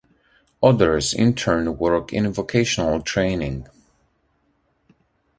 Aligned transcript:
Others 0.63 1.13
in 1.13 1.35
turn 1.35 1.77
work 1.77 2.11
in 2.11 2.33
vocational 2.33 3.01
training. 3.01 3.67